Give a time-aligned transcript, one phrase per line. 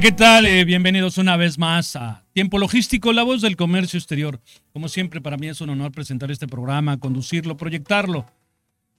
[0.00, 0.46] ¿Qué tal?
[0.46, 4.40] Eh, bienvenidos una vez más a Tiempo Logístico, la voz del comercio exterior.
[4.72, 8.20] Como siempre, para mí es un honor presentar este programa, conducirlo, proyectarlo.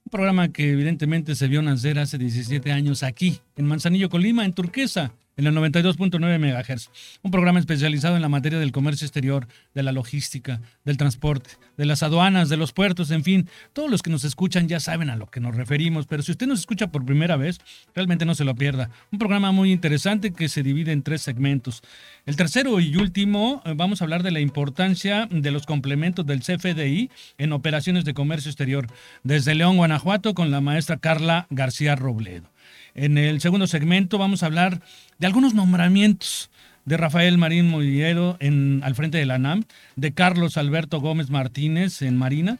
[0.04, 4.52] Un programa que evidentemente se vio nacer hace 17 años aquí, en Manzanillo, Colima, en
[4.52, 6.90] Turquesa, en el 92.9 MHz.
[7.22, 11.86] Un programa especializado en la materia del comercio exterior, de la logística, del transporte, de
[11.86, 13.48] las aduanas, de los puertos, en fin.
[13.72, 16.46] Todos los que nos escuchan ya saben a lo que nos referimos, pero si usted
[16.46, 17.58] nos escucha por primera vez,
[17.94, 18.90] realmente no se lo pierda.
[19.10, 21.82] Un programa muy interesante que se divide en tres segmentos.
[22.26, 26.40] El tercero y último, eh, vamos a hablar de la importancia de los complementos del
[26.40, 28.86] CFDI en operaciones de comercio exterior,
[29.22, 32.50] desde León, Guanajuato, con la maestra Carla García Robledo.
[32.94, 34.80] En el segundo segmento vamos a hablar
[35.18, 36.50] de algunos nombramientos
[36.84, 39.64] de Rafael Marín Mollero en, al frente de la NAM,
[39.96, 42.58] de Carlos Alberto Gómez Martínez en Marina,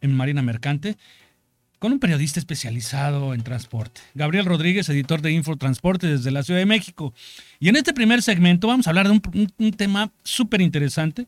[0.00, 0.96] en Marina Mercante,
[1.78, 6.66] con un periodista especializado en transporte, Gabriel Rodríguez, editor de Infotransporte desde la Ciudad de
[6.66, 7.14] México.
[7.58, 11.26] Y en este primer segmento vamos a hablar de un, un- tema súper interesante,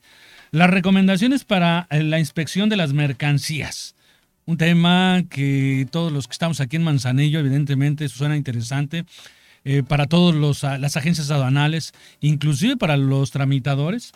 [0.51, 3.95] las recomendaciones para eh, la inspección de las mercancías.
[4.45, 9.05] Un tema que todos los que estamos aquí en Manzanillo, evidentemente, suena interesante
[9.65, 14.13] eh, para todas las agencias aduanales, inclusive para los tramitadores.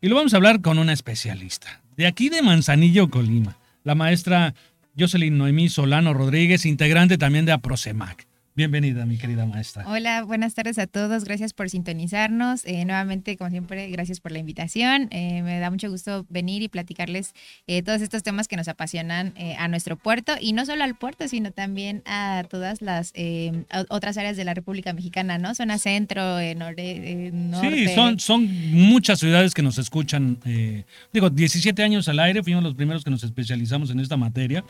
[0.00, 1.82] Y lo vamos a hablar con una especialista.
[1.96, 4.54] De aquí de Manzanillo, Colima, la maestra
[4.98, 8.29] Jocelyn Noemí Solano Rodríguez, integrante también de APROCEMAC.
[8.64, 9.84] Bienvenida, mi querida maestra.
[9.88, 11.24] Hola, buenas tardes a todos.
[11.24, 12.66] Gracias por sintonizarnos.
[12.66, 15.08] Eh, nuevamente, como siempre, gracias por la invitación.
[15.12, 17.32] Eh, me da mucho gusto venir y platicarles
[17.66, 21.26] eh, todos estos temas que nos apasionan a nuestro puerto y no solo al puerto,
[21.26, 25.54] sino también a todas las o- otras áreas de la República Mexicana, ¿no?
[25.54, 27.32] Zona centro, eh, norte.
[27.62, 30.36] Sí, son, son muchas ciudades que nos escuchan.
[31.14, 34.64] digo, 17 años al aire, fuimos los primeros que nos especializamos en esta materia.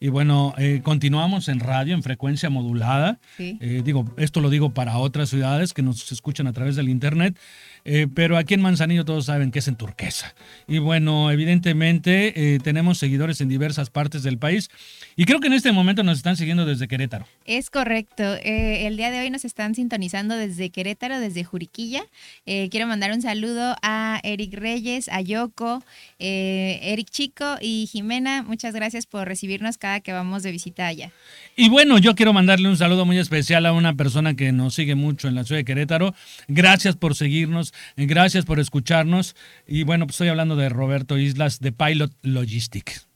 [0.00, 3.18] Y bueno, eh, continuamos en radio, en frecuencia modulada.
[3.36, 3.58] Sí.
[3.60, 7.36] Eh, digo, esto lo digo para otras ciudades que nos escuchan a través del internet,
[7.84, 10.34] eh, pero aquí en Manzanillo todos saben que es en turquesa.
[10.66, 14.70] Y bueno, evidentemente eh, tenemos seguidores en diversas partes del país
[15.16, 17.26] y creo que en este momento nos están siguiendo desde Querétaro.
[17.46, 18.22] Es correcto.
[18.22, 22.02] Eh, el día de hoy nos están sintonizando desde Querétaro, desde Juriquilla.
[22.44, 25.82] Quiero mandar un saludo a Eric Reyes, a Yoko,
[26.18, 28.42] eh, Eric Chico y Jimena.
[28.42, 31.10] Muchas gracias por recibirnos cada que vamos de visita allá.
[31.54, 34.94] Y bueno, yo quiero mandarle un saludo muy especial a una persona que nos sigue
[34.94, 36.14] mucho en la ciudad de Querétaro.
[36.48, 39.36] Gracias por seguirnos, gracias por escucharnos.
[39.66, 43.08] Y bueno, pues estoy hablando de Roberto Islas de Pilot Logistics.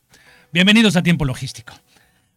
[0.53, 1.75] Bienvenidos a Tiempo Logístico.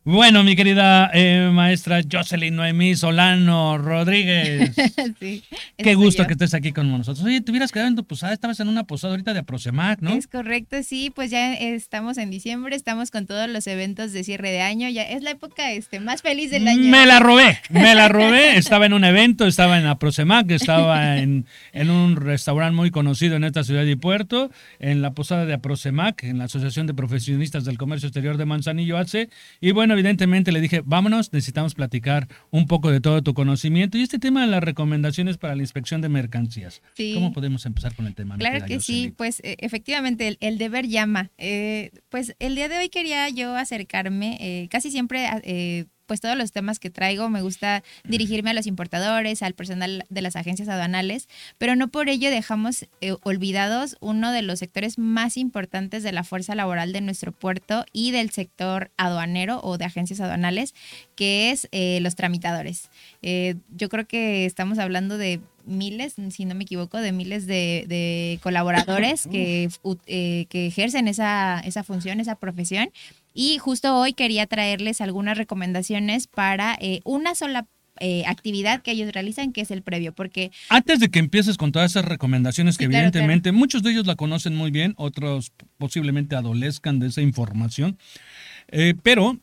[0.03, 4.71] Bueno, mi querida eh, maestra Jocelyn Noemí Solano Rodríguez.
[5.19, 5.43] Sí,
[5.77, 6.27] Qué gusto yo.
[6.27, 7.23] que estés aquí con nosotros.
[7.25, 10.11] Oye, te hubieras quedado en tu posada, estabas en una posada ahorita de Aproxemac, ¿no?
[10.11, 14.49] Es correcto, sí, pues ya estamos en diciembre, estamos con todos los eventos de cierre
[14.49, 16.89] de año, ya es la época este, más feliz del año.
[16.89, 18.57] Me la robé, me la robé.
[18.57, 23.43] Estaba en un evento, estaba en Aproxemac, estaba en, en un restaurante muy conocido en
[23.43, 27.77] esta ciudad y puerto, en la posada de Aproxemac, en la Asociación de Profesionistas del
[27.77, 29.29] Comercio Exterior de Manzanillo AC.
[29.59, 34.01] Y bueno, evidentemente le dije, vámonos, necesitamos platicar un poco de todo tu conocimiento y
[34.01, 36.81] este tema de las recomendaciones para la inspección de mercancías.
[36.95, 37.13] Sí.
[37.13, 38.37] ¿Cómo podemos empezar con el tema?
[38.37, 41.31] Claro que sí, pues eh, efectivamente el, el deber llama.
[41.37, 46.19] Eh, pues el día de hoy quería yo acercarme, eh, casi siempre, a- eh, pues
[46.19, 50.35] todos los temas que traigo me gusta dirigirme a los importadores, al personal de las
[50.35, 56.03] agencias aduanales, pero no por ello dejamos eh, olvidados uno de los sectores más importantes
[56.03, 60.75] de la fuerza laboral de nuestro puerto y del sector aduanero o de agencias aduanales,
[61.15, 62.89] que es eh, los tramitadores.
[63.21, 67.85] Eh, yo creo que estamos hablando de miles, si no me equivoco, de miles de,
[67.87, 72.89] de colaboradores que, u- eh, que ejercen esa, esa función, esa profesión.
[73.33, 77.67] Y justo hoy quería traerles algunas recomendaciones para eh, una sola
[77.99, 81.71] eh, actividad que ellos realizan, que es el previo, porque Antes de que empieces con
[81.71, 86.35] todas esas recomendaciones que claro, evidentemente muchos de ellos la conocen muy bien, otros posiblemente
[86.35, 87.99] adolezcan de esa información,
[88.69, 89.37] eh, pero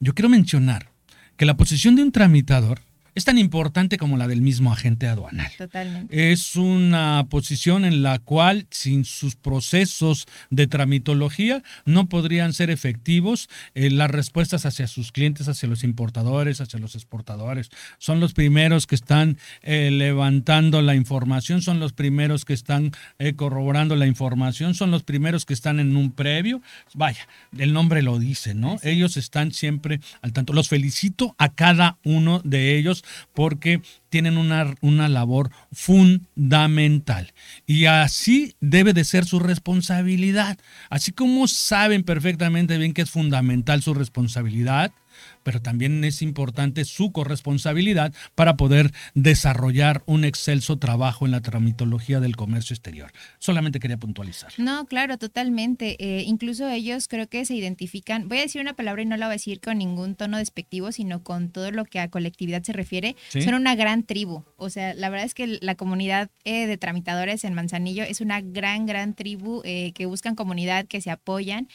[0.00, 0.88] yo quiero mencionar
[1.36, 2.80] que la posición de un tramitador
[3.18, 5.50] es tan importante como la del mismo agente aduanal.
[5.58, 6.32] Totalmente.
[6.32, 13.48] Es una posición en la cual sin sus procesos de tramitología no podrían ser efectivos
[13.74, 17.70] eh, las respuestas hacia sus clientes, hacia los importadores, hacia los exportadores.
[17.98, 23.34] Son los primeros que están eh, levantando la información, son los primeros que están eh,
[23.34, 26.62] corroborando la información, son los primeros que están en un previo.
[26.94, 27.26] Vaya,
[27.58, 28.78] el nombre lo dice, ¿no?
[28.84, 30.52] Ellos están siempre al tanto.
[30.52, 33.02] Los felicito a cada uno de ellos
[33.34, 37.32] porque tienen una, una, labor fundamental.
[37.66, 40.58] Y así debe de ser su responsabilidad.
[40.90, 44.92] Así como saben perfectamente bien que es fundamental su responsabilidad,
[45.42, 52.20] pero también es importante su corresponsabilidad para poder desarrollar un excelso trabajo en la tramitología
[52.20, 53.12] del comercio exterior.
[53.38, 54.52] Solamente quería puntualizar.
[54.58, 55.96] No, claro, totalmente.
[55.98, 59.26] Eh, incluso ellos creo que se identifican, voy a decir una palabra y no la
[59.26, 62.72] voy a decir con ningún tono despectivo, sino con todo lo que a colectividad se
[62.72, 63.16] refiere.
[63.28, 64.44] Son una gran tribu.
[64.56, 68.40] O sea, la verdad es que la comunidad eh, de tramitadores en Manzanillo es una
[68.40, 71.68] gran, gran tribu eh, que buscan comunidad, que se apoyan.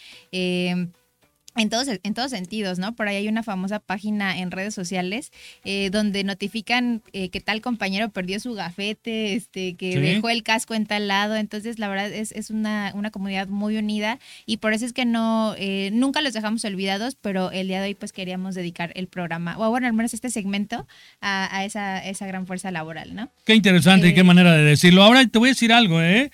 [1.56, 2.96] En todos, en todos sentidos, ¿no?
[2.96, 5.32] Por ahí hay una famosa página en redes sociales
[5.64, 10.74] eh, donde notifican eh, que tal compañero perdió su gafete, este, que dejó el casco
[10.74, 11.36] en tal lado.
[11.36, 14.18] Entonces, la verdad es, es una, una, comunidad muy unida
[14.48, 17.90] y por eso es que no, eh, nunca los dejamos olvidados, pero el día de
[17.90, 20.88] hoy pues queríamos dedicar el programa, o bueno, al menos este segmento,
[21.22, 23.30] a, a esa, esa gran fuerza laboral, ¿no?
[23.46, 25.04] Qué interesante y qué manera de decirlo.
[25.04, 26.32] Ahora te voy a decir algo, ¿eh?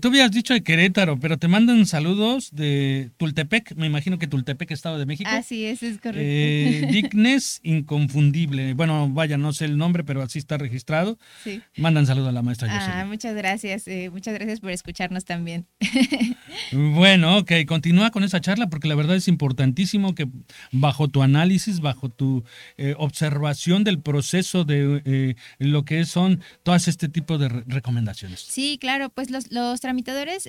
[0.00, 4.55] Tú habías dicho de Querétaro, pero te mandan saludos de Tultepec, me imagino que Tultepec
[4.64, 5.28] que Estado de México.
[5.30, 6.20] Así es, es correcto.
[6.22, 8.74] Eh, Dickness Inconfundible.
[8.74, 11.18] Bueno, vaya, no sé el nombre, pero así está registrado.
[11.42, 11.60] Sí.
[11.76, 13.88] Mandan saludos a la maestra Ah, muchas gracias.
[13.88, 15.66] Eh, muchas gracias por escucharnos también.
[16.72, 20.28] bueno, ok, continúa con esa charla porque la verdad es importantísimo que
[20.72, 22.44] bajo tu análisis, bajo tu
[22.76, 28.40] eh, observación del proceso de eh, lo que son todas este tipo de recomendaciones.
[28.40, 30.48] Sí, claro, pues los, los tramitadores,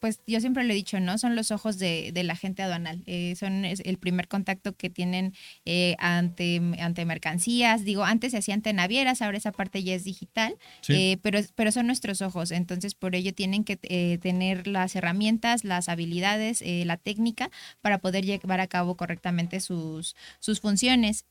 [0.00, 1.18] pues yo siempre lo he dicho, ¿no?
[1.18, 3.02] Son los ojos de, de la gente aduanal
[3.36, 5.34] son el primer contacto que tienen
[5.64, 7.84] eh, ante, ante mercancías.
[7.84, 10.56] Digo, antes se hacía ante navieras, ahora esa parte ya es digital,
[10.88, 12.50] eh, pero, pero son nuestros ojos.
[12.50, 17.50] Entonces, por ello tienen que eh, tener las herramientas, las habilidades, la técnica
[17.80, 21.24] para poder llevar a cabo correctamente sus, sus funciones.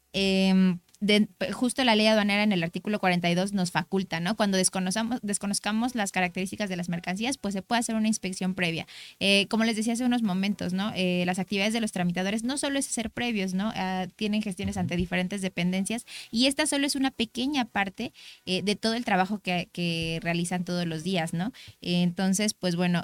[1.08, 4.36] Em, justo la ley aduanera en el artículo 42 nos faculta, ¿no?
[4.36, 8.86] Cuando desconozcamos, desconozcamos las características de las mercancías, pues se puede hacer una inspección previa.
[9.20, 10.92] Eh, como les decía hace unos momentos, ¿no?
[10.96, 13.72] Eh, las actividades de los tramitadores no solo es hacer previos, ¿no?
[13.76, 18.14] Ah, tienen gestiones ante diferentes dependencias y esta solo es una pequeña parte
[18.46, 21.52] eh, de todo el trabajo que, que, realizan todos los días, ¿no?
[21.82, 23.04] entonces, pues bueno,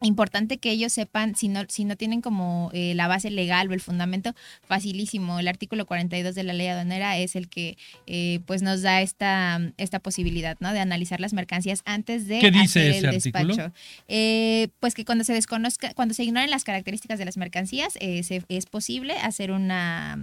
[0.00, 3.74] Importante que ellos sepan, si no, si no tienen como eh, la base legal o
[3.74, 4.34] el fundamento,
[4.66, 5.40] facilísimo.
[5.40, 9.60] El artículo 42 de la ley aduanera es el que eh, pues nos da esta,
[9.76, 10.72] esta posibilidad, ¿no?
[10.72, 13.72] De analizar las mercancías antes de ¿Qué dice hacer el despacho.
[14.08, 18.66] Eh, pues que cuando se desconozca, cuando se ignoren las características de las mercancías, es
[18.66, 20.18] posible hacer una,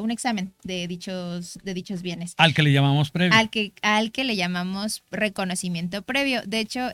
[0.00, 2.34] un examen de dichos, de dichos bienes.
[2.36, 3.36] Al que le llamamos previo.
[3.36, 6.42] Al que, al que le llamamos reconocimiento previo.
[6.46, 6.90] De hecho,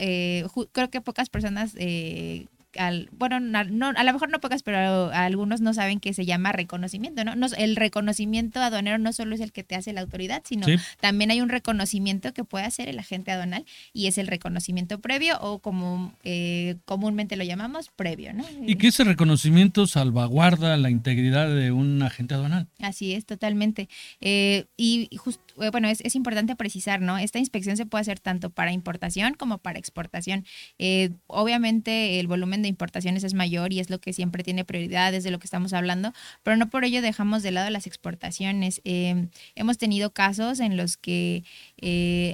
[0.73, 2.47] creo que pocas personas eh, eh,
[2.79, 6.53] al, bueno, no, a lo mejor no pocas, pero algunos no saben que se llama
[6.53, 7.47] reconocimiento, ¿no?
[7.57, 10.67] el reconocimiento aduanero no solo es el que te hace la autoridad, sino
[11.01, 15.39] también hay un reconocimiento que puede hacer el agente aduanal y es el reconocimiento previo
[15.41, 18.45] o como eh, comúnmente lo llamamos, previo, ¿no?
[18.67, 22.69] Y que ese reconocimiento salvaguarda la integridad de un agente aduanal.
[22.81, 23.88] Así es, totalmente.
[24.21, 27.19] Eh, y justo eh, bueno, es, es, importante precisar, ¿no?
[27.19, 30.45] Esta inspección se puede hacer tanto para importación como para exportación.
[30.79, 35.12] Eh, obviamente el volumen de importaciones es mayor y es lo que siempre tiene prioridad
[35.12, 38.81] desde lo que estamos hablando, pero no por ello dejamos de lado las exportaciones.
[38.85, 41.45] Eh, hemos tenido casos en los que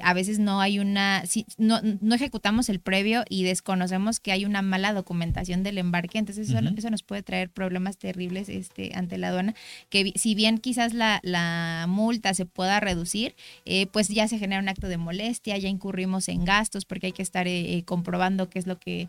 [0.02, 1.22] a veces no hay una,
[1.56, 6.50] no, no, ejecutamos el previo y desconocemos que hay una mala documentación del embarque, entonces
[6.50, 9.54] eso, eso nos puede traer problemas terribles este, ante la aduana,
[9.88, 14.60] que si bien quizás la, la multa se pueda reducir, eh, pues ya se genera
[14.60, 18.48] un acto de molestia, ya incurrimos en gastos porque hay que estar eh, eh, comprobando
[18.48, 19.08] qué es lo que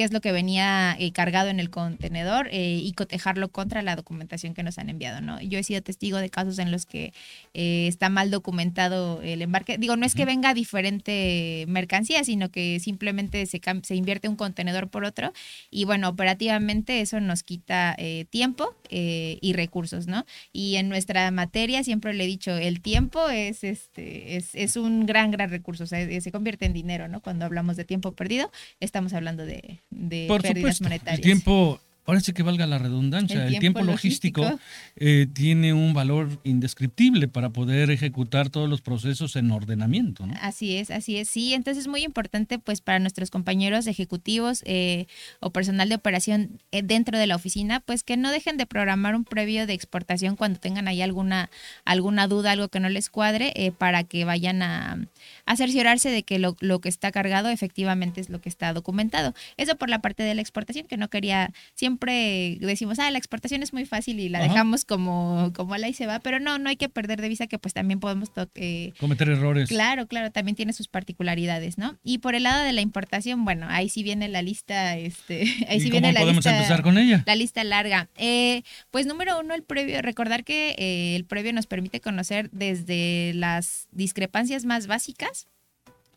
[0.00, 3.96] qué es lo que venía eh, cargado en el contenedor eh, y cotejarlo contra la
[3.96, 5.38] documentación que nos han enviado, ¿no?
[5.42, 7.12] Yo he sido testigo de casos en los que
[7.52, 9.76] eh, está mal documentado el embarque.
[9.76, 14.88] Digo, no es que venga diferente mercancía, sino que simplemente se, se invierte un contenedor
[14.88, 15.34] por otro
[15.70, 17.94] y bueno, operativamente eso nos quita
[18.30, 20.24] tiempo y recursos, ¿no?
[20.50, 25.04] Y en nuestra materia siempre le he dicho, el tiempo es, este, es, es un
[25.04, 27.20] gran, gran recurso, o sea, se convierte en dinero, ¿no?
[27.20, 31.18] Cuando hablamos de tiempo perdido, estamos hablando de, de Por pérdidas supuesto, monetarias.
[31.18, 31.80] El tiempo
[32.10, 34.64] ahora sí que valga la redundancia, El el, tiempo, logístico, logístico.
[34.96, 40.34] eh, tiene un valor indescriptible para poder ejecutar todos los procesos en ordenamiento, ¿no?
[40.40, 41.28] Así es, así es.
[41.28, 45.06] Sí, entonces es muy importante pues para nuestros compañeros ejecutivos eh,
[45.40, 49.14] o personal de operación eh, dentro de la oficina, pues que no dejen de programar
[49.14, 51.48] un previo de exportación cuando tengan ahí alguna,
[51.84, 54.98] alguna duda, algo que no les cuadre, eh, para que vayan a,
[55.46, 59.34] a cerciorarse de que lo, lo que está cargado efectivamente es lo que está documentado.
[59.56, 63.62] Eso por la parte de la exportación, que no quería, siempre decimos, ah, la exportación
[63.62, 64.48] es muy fácil y la Ajá.
[64.48, 67.46] dejamos como, como la y se va, pero no, no hay que perder de vista
[67.46, 69.68] que pues también podemos eh, Cometer errores.
[69.68, 71.98] Claro, claro, también tiene sus particularidades, ¿no?
[72.02, 75.78] Y por el lado de la importación, bueno, ahí sí viene la lista, este, ahí
[75.78, 76.56] ¿Y sí cómo viene la podemos lista.
[76.56, 77.22] empezar con ella?
[77.26, 78.08] La lista larga.
[78.16, 80.02] Eh, pues número uno, el previo.
[80.02, 85.48] Recordar que eh, el previo nos permite conocer desde las discrepancias más básicas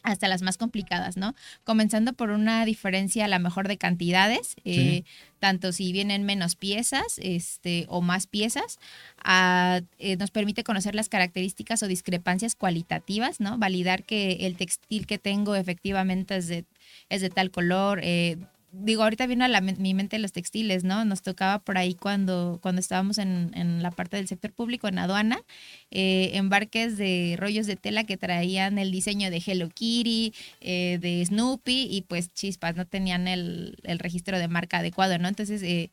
[0.04, 1.34] hasta las más complicadas, ¿no?
[1.64, 5.04] Comenzando por una diferencia a lo mejor de cantidades, eh,
[5.40, 8.80] tanto si vienen menos piezas este, o más piezas,
[9.24, 13.58] a- eh, nos permite conocer las características o discrepancias cualitativas, ¿no?
[13.58, 16.66] Validar que el textil que tengo efectivamente es de,
[17.10, 18.38] es de tal color, eh,
[18.74, 21.06] digo, ahorita vino a la, mi mente los textiles, ¿no?
[21.06, 24.98] Nos tocaba por ahí cuando, cuando estábamos en, en la parte del sector público, en
[24.98, 25.40] aduana,
[25.92, 31.24] eh, embarques de rollos de tela que traían el diseño de Hello Kitty, eh, de
[31.26, 35.28] Snoopy, y pues chispas, no tenían el, el registro de marca adecuado, ¿no?
[35.28, 35.92] Entonces, eh,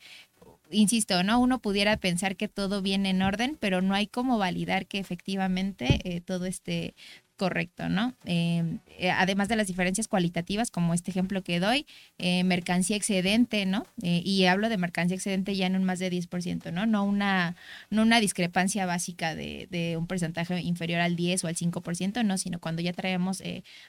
[0.70, 1.40] insisto, ¿no?
[1.40, 6.00] Uno pudiera pensar que todo viene en orden, pero no hay cómo validar que efectivamente
[6.04, 6.94] eh, todo esté
[7.40, 8.12] correcto, ¿no?
[8.26, 11.86] Eh, eh, además de las diferencias cualitativas, como este ejemplo que doy,
[12.18, 13.86] eh, mercancía excedente, ¿no?
[14.02, 16.84] Eh, y hablo de mercancía excedente ya en un más de 10%, ¿no?
[16.84, 17.56] No una,
[17.88, 22.36] no una discrepancia básica de, de un porcentaje inferior al 10 o al 5%, no,
[22.36, 23.42] sino cuando ya traemos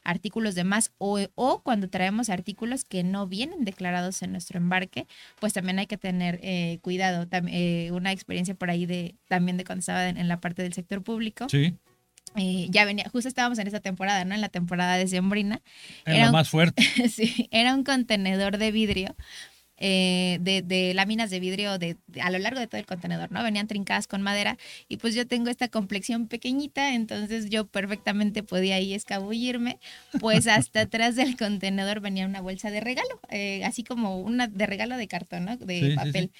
[0.06, 1.20] artículos de más o,
[1.62, 5.08] cuando traemos artículos que no vienen declarados en nuestro embarque,
[5.42, 6.40] pues también hay que tener
[6.80, 7.28] cuidado.
[7.28, 7.52] Tam-
[7.92, 11.04] una experiencia por ahí de también de cuando estaba en, en la parte del sector
[11.04, 11.50] público.
[11.50, 11.76] Sí,
[12.36, 14.34] eh, ya venía, justo estábamos en esa temporada, ¿no?
[14.36, 15.62] En la temporada de Sembrina.
[16.06, 16.82] Era un- más fuerte.
[17.10, 19.16] sí, era un contenedor de vidrio,
[19.84, 23.32] eh, de, de láminas de vidrio de, de- a lo largo de todo el contenedor,
[23.32, 23.42] ¿no?
[23.44, 24.58] Venían trincadas con madera
[24.88, 29.80] y pues yo tengo esta complexión pequeñita, entonces yo perfectamente podía ahí escabullirme,
[30.20, 34.68] pues hasta atrás del contenedor venía una bolsa de regalo, eh, así como una de
[34.68, 35.58] regalo de cartón, ¿no?
[35.58, 36.32] De Sí, sí, papel.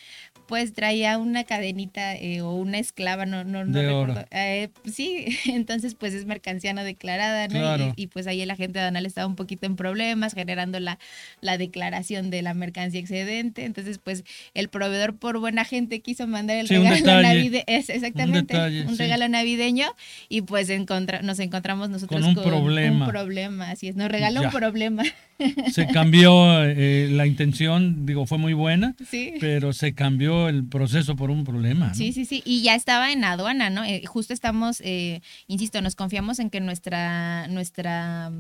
[0.48, 4.14] Pues traía una cadenita eh, o una esclava, no, no, no De recuerdo.
[4.20, 4.26] oro.
[4.30, 7.56] Eh, sí, entonces pues es mercancía no declarada, ¿no?
[7.58, 7.94] Y- Claro.
[7.96, 11.00] Y, pues ahí el agente aduanal estaba un poquito en problemas, generando la,
[11.40, 13.31] la declaración de la mercancía excedente.
[13.40, 14.24] Entonces, pues
[14.54, 17.64] el proveedor por buena gente quiso mandar el Sí, regalo navideño.
[17.68, 19.88] Exactamente, un, detalle, regalo navideño.
[20.30, 23.06] Y pues encontra- nos encontramos nosotros Con un problema.
[23.06, 23.72] un problema.
[23.72, 24.48] Así es, nos regaló Ya.
[24.48, 25.04] un problema.
[25.72, 29.34] Se cambió eh, la intención, digo, fue muy buena, sí.
[29.40, 31.88] pero se cambió el proceso por un problema.
[31.88, 31.96] ¿no?
[31.96, 32.44] Sí, sí, sí.
[32.46, 33.84] Y ya estaba en aduana, ¿no?
[33.84, 38.32] Eh, justo estamos, eh, insisto, nos confiamos en que nuestra, nuestra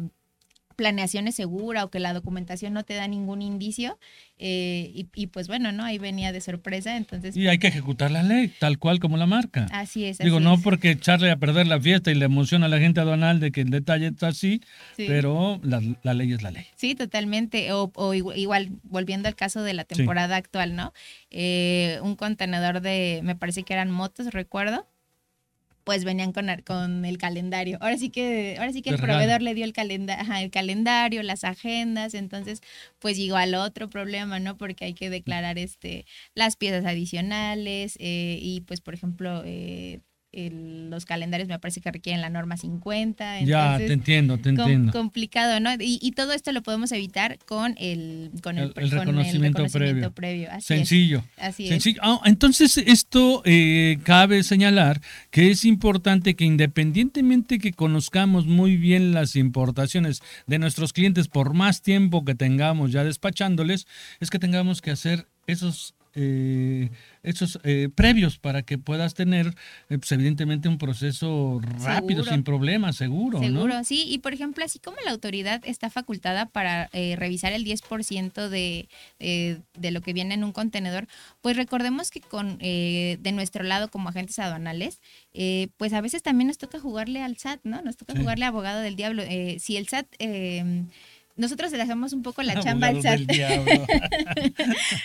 [0.81, 4.00] planeación es segura o que la documentación no te da ningún indicio.
[4.43, 5.83] eh, y, y, pues bueno, ¿no?
[5.83, 6.97] Ahí venía de sorpresa.
[6.97, 9.67] Entonces, Y hay que ejecutar la ley, tal cual como la marca.
[9.71, 10.17] así es.
[10.17, 10.61] Digo, así no es.
[10.63, 13.61] porque echarle a perder la fiesta y le emociona a la gente aduanal de que
[13.61, 14.59] el detalle está así,
[14.97, 15.05] Sí.
[15.07, 16.65] pero la, la ley es la ley.
[16.75, 17.71] Sí, totalmente.
[17.73, 19.89] O, o igu- igual, volviendo al caso de la Sí.
[19.97, 20.91] temporada actual, ¿no?
[21.29, 24.88] Eh, un contenedor de, me parece que eran motos, recuerdo.
[25.91, 27.77] Pues venían con, con el calendario.
[27.81, 29.19] Ahora sí que, ahora sí que el regalo.
[29.19, 32.62] proveedor le dio el, calenda el calendario, las agendas, entonces,
[33.00, 34.55] pues llegó al otro problema, ¿no?
[34.57, 40.00] Porque hay que declarar este las piezas adicionales, eh, y pues, por ejemplo, eh,
[40.33, 43.41] el- los calendarios me parece que requieren la norma 50.
[43.41, 44.91] ya, entonces, te entiendo, te com- entiendo.
[44.93, 45.71] complicado, ¿no?
[45.73, 49.65] Y, y todo esto lo podemos evitar con el, con el, El- el con reconocimiento
[49.67, 50.11] previo.
[50.11, 50.50] previo.
[50.51, 51.23] Así Sencillo.
[51.38, 51.43] es.
[51.43, 51.85] Así es.
[52.01, 59.13] Ah, entonces, esto eh, cabe señalar que es importante que independientemente que conozcamos muy bien
[59.13, 63.88] las importaciones de nuestros clientes por más tiempo que tengamos ya despachándoles,
[64.19, 65.93] es que tengamos que hacer esos...
[66.15, 66.89] eh,
[67.23, 69.47] esos eh, previos para que puedas tener,
[69.89, 72.31] eh, pues evidentemente, un proceso rápido, Seguro.
[72.31, 73.83] sin problemas, seguro, Seguro, ¿no?
[73.83, 74.05] sí.
[74.07, 78.87] Y por ejemplo, así como la autoridad está facultada para eh, revisar el 10% de,
[79.19, 81.07] eh, de lo que viene en un contenedor,
[81.41, 84.99] pues recordemos que con eh, de nuestro lado como agentes aduanales,
[85.33, 87.81] eh, pues a veces también nos toca jugarle al SAT, ¿no?
[87.81, 88.19] Nos toca Sí.
[88.19, 89.23] jugarle a abogado del diablo.
[89.23, 90.07] Eh, si el SAT...
[91.41, 93.21] nosotros le hacemos un poco la chamba al SAT.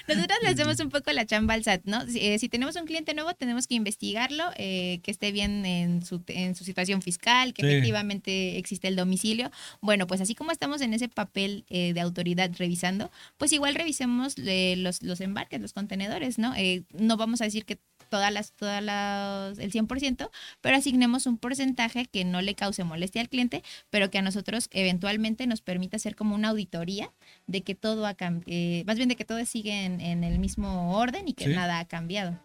[0.08, 2.06] nosotros le hacemos un poco la chamba al SAT, ¿no?
[2.06, 6.22] Si, eh, tenemos un cliente nuevo, tenemos que investigarlo, eh, que esté bien en su,
[6.28, 9.50] en su situación fiscal, que efectivamente existe el domicilio.
[9.80, 14.34] Bueno, pues así como estamos en ese papel eh, de autoridad revisando, pues igual revisemos
[14.36, 16.54] los, los embarques, los contenedores, ¿no?
[16.92, 17.78] no vamos a decir que
[18.16, 20.30] todas las, todas las, el 100%,
[20.62, 24.70] pero asignemos un porcentaje que no le cause molestia al cliente, pero que a nosotros
[24.72, 27.12] eventualmente nos permita hacer como una auditoría
[27.46, 30.96] de que todo ha cambiado, eh, más bien de que todo sigue en, el mismo
[30.96, 32.40] orden y que nada ha cambiado.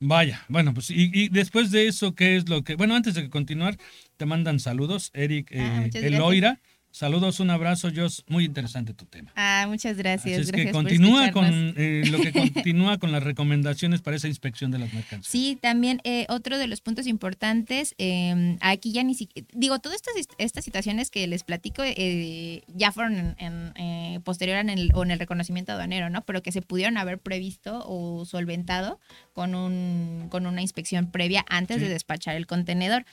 [0.00, 2.74] Vaya, bueno, pues y, después de eso, ¿qué es lo que...
[2.74, 3.78] Bueno, antes de continuar,
[4.16, 6.60] te mandan saludos, Eric ah, eh, Eloira.
[6.92, 8.22] Saludos, un abrazo, Jos.
[8.28, 9.32] Muy interesante tu tema.
[9.34, 10.38] Ah, muchas gracias.
[10.42, 14.78] es que continúa con eh, lo que continúa con las recomendaciones para esa inspección de
[14.78, 15.26] las mercancías.
[15.26, 19.96] Sí, también eh, otro de los puntos importantes, em, aquí ya ni siquiera, digo, todas
[19.96, 25.12] estas, estas situaciones que les platico eh, ya fueron en, posterior en el, o en
[25.12, 26.20] el reconocimiento aduanero, ¿no?
[26.26, 29.00] Pero que se pudieron haber previsto o solventado
[29.32, 33.06] con, un, con una inspección previa antes de despachar el contenedor.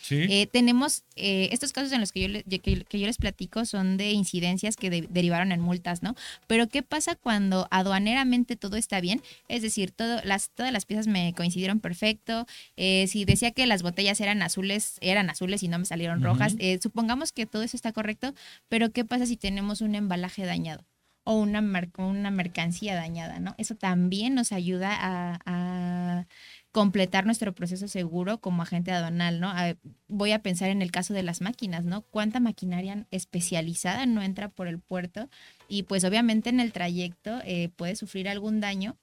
[0.52, 4.90] tenemos estos casos en los que yo, que yo les platico son de incidencias que
[4.90, 6.16] derivaron en multas, ¿no?
[6.48, 9.22] Pero ¿qué pasa cuando aduaneramente todo está bien?
[9.48, 12.46] Es decir, todo, las, todas las piezas me coincidieron perfecto.
[12.78, 16.56] Eh, si decía que las botellas eran azules, eran azules y no me salieron rojas.
[16.60, 18.34] Eh, supongamos que todo eso está correcto,
[18.68, 20.84] pero ¿qué pasa si tenemos un embalaje dañado?
[21.26, 21.60] o una,
[21.98, 23.54] una mercancía dañada, ¿no?
[23.60, 24.98] Eso también nos ayuda
[25.46, 26.26] a
[26.72, 29.52] completar nuestro proceso seguro como agente aduanal, ¿no?
[30.08, 32.02] voy a pensar en el caso de las máquinas, ¿no?
[32.02, 35.30] ¿Cuánta maquinaria especializada no entra por el puerto?
[35.68, 38.98] Y pues obviamente en el trayecto eh, puede sufrir algún daño.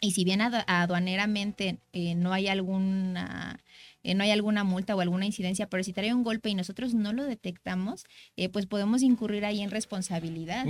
[0.00, 3.58] Y si bien aduaneramente eh, no hay alguna
[4.04, 6.94] eh, no hay alguna multa o alguna incidencia, pero si trae un golpe y nosotros
[6.94, 8.04] no lo detectamos,
[8.52, 10.66] pues podemos incurrir ahí en responsabilidad.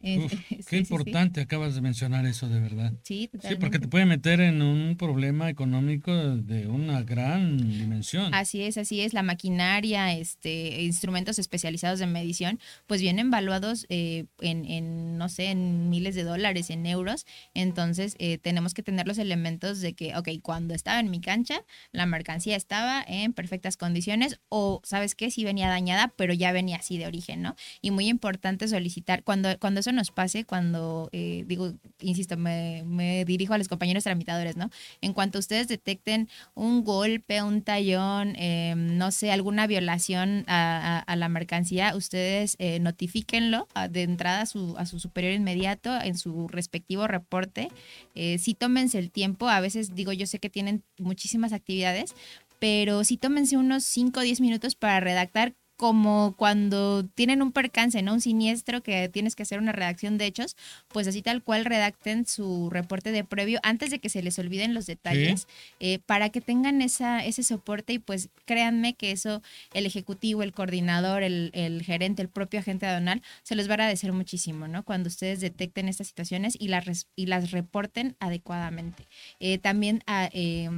[0.68, 2.92] qué importante acabas de mencionar eso de verdad.
[3.02, 3.48] Sí, totalmente.
[3.48, 8.32] Sí, porque te puede meter en un problema económico de una gran dimensión.
[8.34, 9.14] Así es, así es.
[9.14, 15.88] La maquinaria, este, instrumentos especializados de medición, pues vienen evaluados eh, en, no sé, en
[15.88, 17.26] miles de dólares, en euros.
[17.54, 21.62] Entonces, eh, tenemos que tener los elementos de que, ok, cuando estaba en mi cancha,
[21.92, 25.30] la mercancía estaba en perfectas condiciones o, ¿sabes qué?
[25.30, 27.56] Sí venía dañada, pero ya venía así de origen, ¿no?
[27.80, 33.54] Y muy importante solicitar, cuando, cuando eso nos pase cuando, eh, digo, insisto, me, dirijo
[33.54, 34.70] a los compañeros tramitadores, ¿no?
[35.00, 41.28] En cuanto ustedes detecten un golpe, un tallón, em, no sé, alguna violación a, la
[41.28, 47.06] mercancía, ustedes eh, notifíquenlo de entrada a su, a su superior inmediato en su respectivo
[47.06, 47.68] reporte.
[48.14, 52.14] Eh, sí tómense el tiempo, a veces digo, yo sé que tienen muchísimas actividades,
[52.58, 58.00] pero sí tómense unos 5 o 10 minutos para redactar como cuando tienen un percance,
[58.02, 58.14] ¿no?
[58.14, 60.56] Un siniestro que tienes que hacer una redacción de hechos,
[60.88, 64.74] pues así tal cual redacten su reporte de previo antes de que se les olviden
[64.74, 65.46] los detalles,
[65.80, 69.42] eh, para que tengan esa, ese soporte y pues créanme que eso
[69.74, 74.12] el ejecutivo, el coordinador, el, gerente, el propio agente aduanal, se los va a agradecer
[74.12, 74.82] muchísimo, ¿no?
[74.82, 79.06] Cuando ustedes detecten estas situaciones y las, y las reporten adecuadamente.
[79.40, 80.02] Eh, también...
[80.06, 80.70] Ah, eh,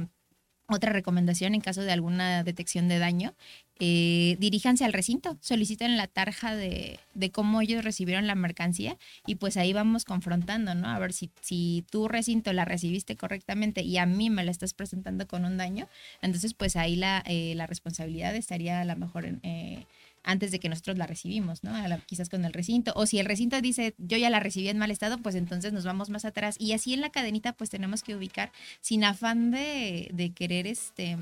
[0.69, 3.33] otra recomendación en caso de alguna detección de daño,
[3.79, 9.35] eh, diríjanse al recinto, soliciten la tarja de, de, cómo ellos recibieron la mercancía y
[9.35, 10.89] pues ahí vamos confrontando, ¿no?
[10.89, 14.73] A ver si, si tu recinto la recibiste correctamente y a mí me la estás
[14.73, 15.87] presentando con un daño,
[16.21, 19.39] entonces pues ahí la, eh, la responsabilidad estaría a lo mejor en...
[19.43, 19.85] Eh,
[20.29, 21.73] antes de que nosotros la recibimos, ¿no?
[22.05, 22.93] quizás con el recinto.
[22.95, 25.85] O si el recinto dice, yo ya la recibí en mal estado, pues entonces nos
[25.85, 26.55] vamos más atrás.
[26.59, 31.17] Y así en la cadenita, pues tenemos que ubicar sin afán de, de querer, este,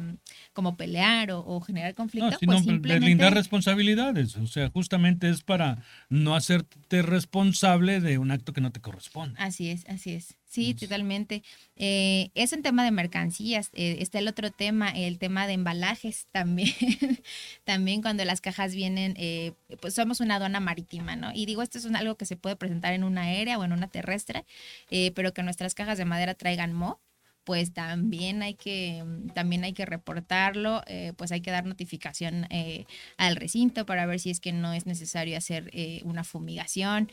[0.53, 2.31] como pelear o, generar conflicto.
[2.31, 3.29] No, pues simplemente...
[3.29, 4.35] responsabilidades.
[4.37, 9.35] O sea, justamente es para no hacerte responsable de un acto que no te corresponde.
[9.39, 10.35] Así es, así es.
[10.47, 11.43] Sí, totalmente.
[11.75, 13.69] Eh, es un tema de mercancías.
[13.73, 16.73] Eh, está el otro tema, el tema de embalajes también.
[17.65, 21.31] también cuando las cajas vienen, eh, pues somos una aduana marítima, ¿no?
[21.33, 23.89] Y digo, esto es algo que se puede presentar en una aérea o en una
[23.89, 24.45] terrestre,
[25.13, 26.99] pero que nuestras cajas de madera traigan mo
[27.47, 32.83] pues también hay que, también hay que reportarlo, eh, pues hay que dar notificación eh,
[33.15, 37.09] al recinto para ver si es que no es necesario hacer eh, una fumigación,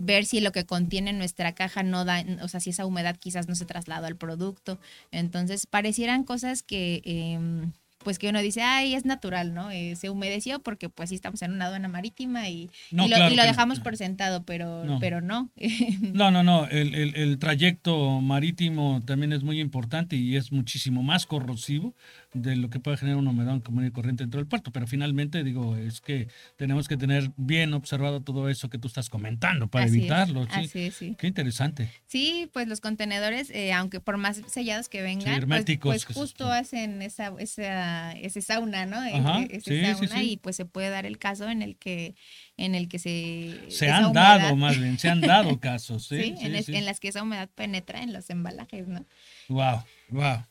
[0.00, 3.46] ver si lo que contiene nuestra caja no da, o sea, si esa humedad quizás
[3.46, 4.80] no se traslada al producto.
[5.10, 7.72] Entonces, parecieran cosas que em,
[8.08, 9.70] pues que uno dice, ay, es natural, ¿no?
[9.70, 13.16] Eh, se humedeció porque pues sí estamos en una aduana marítima y, No, y lo,
[13.16, 13.52] claro y lo que no.
[13.52, 14.94] dejamos por sentado, pero No.
[14.94, 14.98] no.
[14.98, 15.50] Pero no.
[16.00, 16.66] No, no, no.
[16.68, 21.94] El, el- el trayecto marítimo también es muy importante y es muchísimo más corrosivo
[22.32, 24.70] de lo que puede generar un humedón común y corriente dentro del puerto.
[24.72, 29.10] Pero finalmente, digo, es que tenemos que tener bien observado todo eso que tú estás
[29.10, 30.44] comentando para Así es, evitarlo.
[30.44, 30.50] ¿sí?
[30.52, 31.16] Así es, sí.
[31.18, 31.90] Qué interesante.
[32.06, 36.14] Sí, pues los contenedores, eh, aunque por más sellados que vengan, pues- herméticos pues, que
[36.14, 38.96] se- justo hacen esa, esa, ese sauna, ¿no?
[38.98, 40.32] Ajá, Ese- ese sí, sauna sí.
[40.32, 42.14] y pues se puede dar el caso en el que,
[42.56, 43.66] en el que se...
[43.68, 46.06] Se esa han humedad- dado, más bien, se han dado casos.
[46.06, 49.04] Sí, Sí, en, es- en las que esa humedad penetra en los embalajes, ¿no?
[49.48, 50.44] Wow, wow.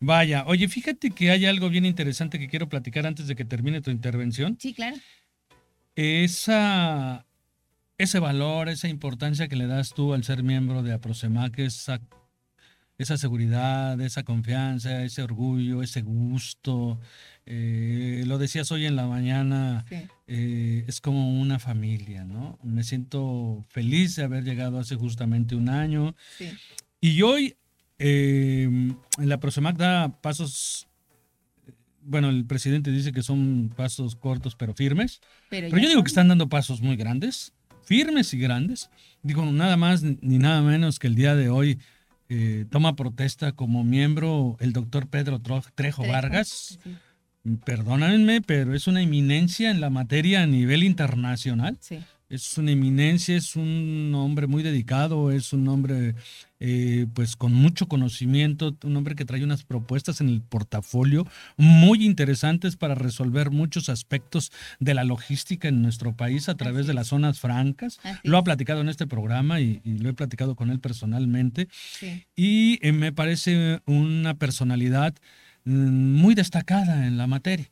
[0.00, 3.80] Vaya, oye, fíjate que hay algo bien interesante que quiero platicar antes de que termine
[3.80, 4.58] tu intervención.
[4.60, 4.96] Sí, claro.
[5.96, 7.24] esa,
[7.98, 12.00] ese valor, esa importancia que le das tú al ser miembro de Aprosemac, esa,
[12.98, 16.98] esa seguridad, esa confianza, ese orgullo, ese gusto.
[17.46, 19.96] eh, lo decías hoy en la mañana, Sí.
[20.28, 22.58] eh, es como una familia, ¿no?
[22.62, 26.14] Me siento feliz de haber llegado hace justamente un año.
[26.38, 26.48] Sí.
[27.02, 27.56] Y hoy,
[27.98, 30.86] eh, en la Prosemac da pasos,
[32.02, 36.28] bueno, el presidente dice que son pasos cortos pero firmes, Pero, yo digo que están
[36.28, 37.52] dando pasos muy grandes,
[37.84, 38.88] firmes y grandes.
[39.22, 41.78] Digo, nada más ni nada menos que el día de hoy
[42.28, 46.78] eh, toma protesta como miembro el doctor Pedro Trejo Trejo, Vargas.
[46.82, 46.96] Sí,
[47.64, 51.76] Perdónenme, pero es una eminencia en la materia a nivel internacional.
[51.80, 52.00] sí.
[52.34, 56.16] Es una eminencia, es un hombre muy dedicado, es un hombre
[56.58, 62.04] eh, pues con mucho conocimiento, un hombre que trae unas propuestas en el portafolio muy
[62.04, 67.06] interesantes para resolver muchos aspectos de la logística en nuestro país a través de las
[67.06, 68.00] zonas francas.
[68.24, 72.24] Lo ha platicado en este programa y, y lo he platicado con él personalmente Sí.
[72.34, 75.14] y eh, me parece una personalidad
[75.64, 75.70] mm,
[76.16, 77.70] muy destacada en la materia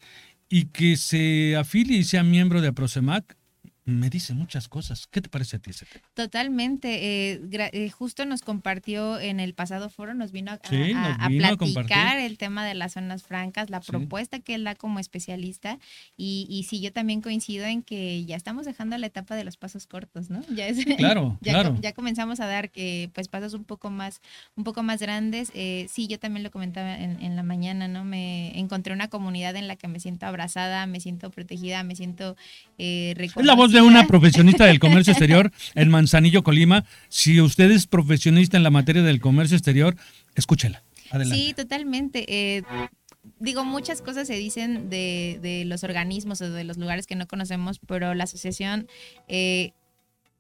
[0.49, 3.37] y que se afilie y sea miembro de Aprosemac
[3.85, 5.07] me dice muchas cosas.
[5.09, 6.05] ¿Qué te parece a ti ese tema?
[6.15, 7.33] Totalmente.
[7.33, 7.41] eh,
[7.73, 11.21] eh, justo nos compartió en el pasado foro, nos vino a, a- Sí, a- nos
[11.21, 13.91] a vino a platicar el tema de las zonas francas, la Sí.
[13.91, 15.79] propuesta que él da como especialista.
[16.17, 19.57] Y, y sí, yo también coincido en que ya estamos dejando la etapa de los
[19.57, 20.43] pasos cortos, ¿no?
[20.55, 21.77] Ya, es- Claro, ya, claro.
[21.81, 24.21] ya comenzamos a dar que pues pasos un poco más,
[24.55, 25.51] un poco más grandes.
[25.55, 28.05] Eh, sí, yo también lo comentaba en, en la mañana, ¿no?
[28.05, 32.37] Me encontré una comunidad en la que me siento abrazada, me siento protegida, me siento
[32.79, 36.85] eh, Es la voz de una profesionista del comercio exterior en Manzanillo, Colima.
[37.09, 39.97] Si usted es profesionista en la materia del comercio exterior,
[40.35, 40.83] escúchela.
[41.11, 41.45] Adelante.
[41.45, 42.25] Sí, totalmente.
[42.29, 42.63] Eh,
[43.39, 47.27] digo, muchas cosas se dicen de, de los organismos o de los lugares que no
[47.27, 48.89] conocemos, pero la asociación
[49.29, 49.73] eh,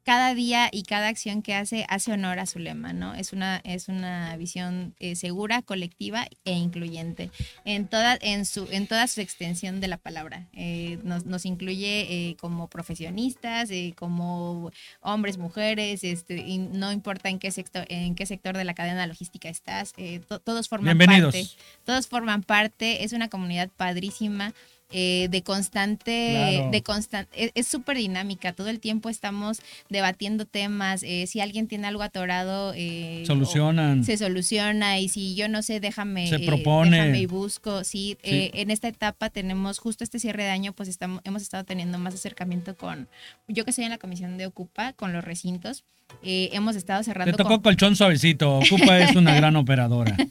[0.04, 3.14] cada día y cada acción que hace hace honor a su lema, ¿no?
[3.14, 7.30] Es una, es una visión eh, segura, colectiva e incluyente
[7.64, 10.48] en toda, en su, en toda su extensión de la palabra.
[10.54, 17.28] Eh, nos, nos incluye eh, como profesionistas, eh, como hombres, mujeres, este, y no importa
[17.28, 20.96] en qué sector, en qué sector de la cadena logística estás, eh, to- todos forman
[20.98, 21.34] Bienvenidos.
[21.34, 21.48] parte.
[21.84, 24.52] Todos forman parte, es una comunidad padrísima.
[24.92, 26.70] Eh, de constante, Claro.
[26.70, 31.86] de constan- es súper dinámica, todo el tiempo estamos debatiendo temas, eh, si alguien tiene
[31.86, 34.04] algo atorado, eh, Solucionan.
[34.04, 36.90] se soluciona y si yo no sé, déjame, Se eh, propone.
[36.96, 38.30] déjame y busco, sí, Sí.
[38.30, 41.98] eh, en esta etapa tenemos justo este cierre de año, pues estamos, hemos estado teniendo
[41.98, 43.08] más acercamiento con,
[43.48, 45.84] yo que estoy en la comisión de Ocupa, con los recintos,
[46.22, 48.58] eh, hemos estado Te cerrando tocó con- colchón suavecito.
[48.58, 50.16] Ocupa es una gran operadora.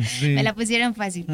[0.00, 0.28] Sí.
[0.30, 1.26] Me la pusieron fácil.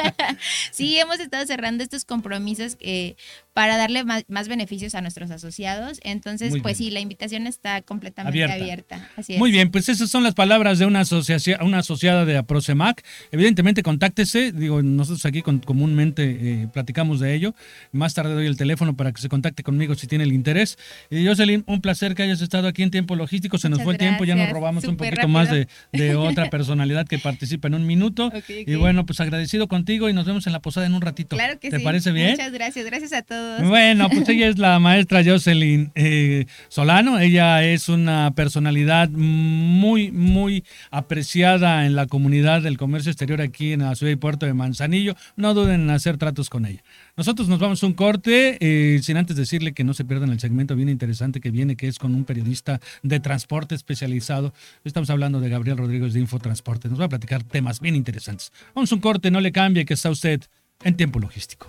[0.72, 3.14] sí, hemos estado cerrando estos compromisos eh,
[3.52, 5.98] para darle más, más beneficios a nuestros asociados.
[6.04, 6.88] Entonces, Muy pues bien.
[6.90, 8.54] sí, la invitación está completamente Abierta.
[8.94, 9.08] abierta.
[9.16, 9.38] Así es.
[9.38, 13.04] Muy bien, pues esas son las palabras de una, asociación, una asociada de Aprosemac.
[13.32, 14.52] Evidentemente, contáctese.
[14.52, 17.54] Digo, nosotros aquí con- comúnmente eh, platicamos de ello.
[17.92, 20.78] Más tarde doy el teléfono para que se contacte conmigo si tiene el interés.
[21.10, 23.58] Y Jocelyn, un placer que hayas estado aquí en Tiempo Logístico.
[23.58, 25.66] Se nos Muchas fue el tiempo, ya nos robamos un poquito más de,
[26.16, 28.32] otra personalidad que participa en un minuto.
[28.48, 31.36] Y bueno, pues agradecido contigo y nos vemos en la posada en un ratito.
[31.36, 31.84] Claro que ¿Te sí.
[31.84, 32.30] parece bien?
[32.32, 32.86] Muchas gracias.
[32.86, 33.22] Gracias a
[33.56, 33.68] todos.
[33.68, 37.18] Bueno, pues ella es la maestra Jocelyn eh, Solano.
[37.18, 43.80] Ella es una personalidad muy, muy apreciada en la comunidad del comercio exterior aquí en
[43.80, 45.14] la ciudad y puerto de Manzanillo.
[45.36, 46.82] No duden en hacer tratos con ella.
[47.16, 50.40] Nosotros nos vamos a un corte, eh, sin antes decirle que no se pierdan el
[50.40, 54.54] segmento bien interesante que viene, que es con un periodista de transporte especializado.
[54.84, 56.88] Estamos hablando de Gabriel Rodríguez de Infotransporte.
[56.88, 58.52] Nos va a platicar temas bien interesantes.
[58.74, 60.42] Vamos a un corte, no le cambie, que está usted
[60.82, 61.68] en tiempo logístico.